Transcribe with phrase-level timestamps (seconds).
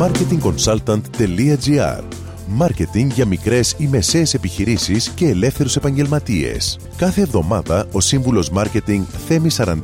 [0.00, 2.02] marketingconsultant.gr
[2.48, 6.78] Μάρκετινγκ για μικρές ή μεσαίες επιχειρήσεις και ελεύθερους επαγγελματίες.
[6.96, 9.74] Κάθε εβδομάδα ο σύμβουλος Μάρκετινγκ Θέμη 41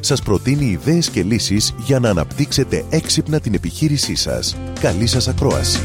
[0.00, 4.56] σας προτείνει ιδέες και λύσεις για να αναπτύξετε έξυπνα την επιχείρησή σας.
[4.80, 5.84] Καλή σας ακρόαση.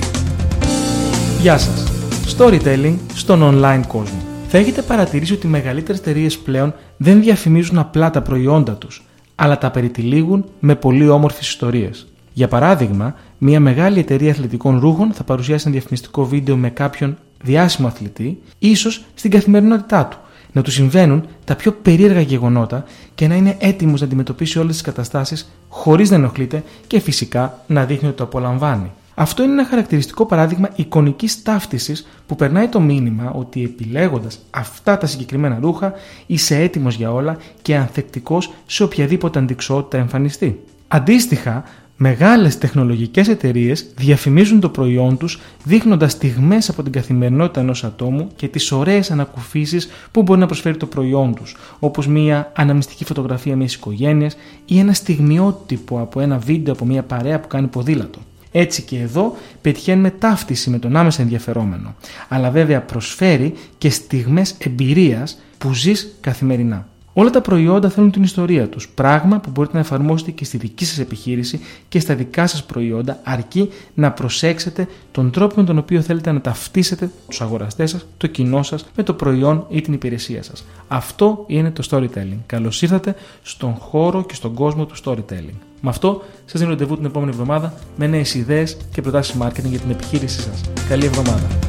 [1.42, 1.92] Γεια σας.
[2.38, 4.22] Storytelling στον online κόσμο.
[4.48, 9.06] Θα έχετε παρατηρήσει ότι οι μεγαλύτερες εταιρείες πλέον δεν διαφημίζουν απλά τα προϊόντα τους,
[9.36, 12.08] αλλά τα περιτυλίγουν με πολύ όμορφες ιστορίες.
[12.40, 17.88] Για παράδειγμα, μια μεγάλη εταιρεία αθλητικών ρούχων θα παρουσιάσει ένα διαφημιστικό βίντεο με κάποιον διάσημο
[17.88, 20.18] αθλητή, ίσως στην καθημερινότητά του.
[20.52, 22.84] Να του συμβαίνουν τα πιο περίεργα γεγονότα
[23.16, 27.86] και να είναι έτοιμος να αντιμετωπίσει όλες τις καταστάσεις χωρίς να ενοχλείται και φυσικά να
[27.86, 28.92] δείχνει ότι το απολαμβάνει.
[29.16, 35.06] Αυτό είναι ένα χαρακτηριστικό παράδειγμα εικονικής ταύτισης που περνάει το μήνυμα ότι επιλέγοντας αυτά τα
[35.06, 35.94] συγκεκριμένα ρούχα
[36.26, 40.64] είσαι έτοιμος για όλα και ανθεκτικός σε οποιαδήποτε αντικσότητα εμφανιστεί.
[40.88, 41.64] Αντίστοιχα,
[42.02, 48.48] Μεγάλες τεχνολογικές εταιρείες διαφημίζουν το προϊόν τους δείχνοντας στιγμές από την καθημερινότητα ενός ατόμου και
[48.48, 53.74] τις ωραίες ανακουφίσεις που μπορεί να προσφέρει το προϊόν τους, όπως μια αναμνηστική φωτογραφία μιας
[53.74, 58.20] οικογένειας ή ένα στιγμιότυπο από ένα βίντεο από μια παρέα που κάνει ποδήλατο.
[58.52, 61.96] Έτσι και εδώ πετυχαίνουμε ταύτιση με τον άμεσα ενδιαφερόμενο,
[62.28, 66.88] αλλά βέβαια προσφέρει και στιγμές εμπειρίας που ζεις καθημερινά.
[67.14, 70.86] Όλα τα προϊόντα θέλουν την ιστορία τους, πράγμα που μπορείτε να εφαρμόσετε και στη δική
[70.86, 76.02] σας επιχείρηση και στα δικά σας προϊόντα, αρκεί να προσέξετε τον τρόπο με τον οποίο
[76.02, 80.44] θέλετε να ταυτίσετε τους αγοραστές σας, το κοινό σας, με το προϊόν ή την υπηρεσία
[80.44, 80.66] σας.
[80.88, 82.38] Αυτό είναι το storytelling.
[82.46, 85.58] Καλώς ήρθατε στον χώρο και στον κόσμο του storytelling.
[85.82, 89.80] Με αυτό σας δίνω ραντεβού την επόμενη εβδομάδα με νέες ιδέες και προτάσεις marketing για
[89.80, 90.62] την επιχείρησή σας.
[90.90, 91.69] Καλή εβδομάδα.